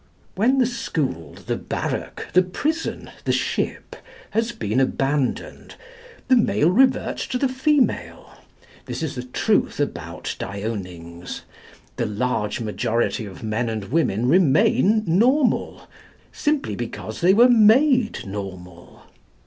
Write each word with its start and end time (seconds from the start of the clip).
When 0.33 0.57
the 0.57 0.65
school, 0.65 1.35
the 1.45 1.55
barrack, 1.57 2.29
the 2.33 2.41
prison, 2.41 3.11
the 3.25 3.31
ship 3.31 3.95
has 4.31 4.51
been 4.51 4.79
abandoned, 4.79 5.75
the 6.27 6.35
male 6.35 6.71
reverts 6.71 7.27
to 7.27 7.37
the 7.37 7.47
female. 7.47 8.37
This 8.87 9.03
is 9.03 9.13
the 9.13 9.21
truth 9.21 9.79
about 9.79 10.35
Dionings. 10.39 11.41
The 11.97 12.07
large 12.07 12.59
majority 12.61 13.27
of 13.27 13.43
men 13.43 13.69
and 13.69 13.91
women 13.91 14.27
remain 14.27 15.03
normal, 15.05 15.87
simply 16.31 16.75
because 16.75 17.21
they 17.21 17.35
were 17.35 17.47
made 17.47 18.25
normal. 18.25 19.03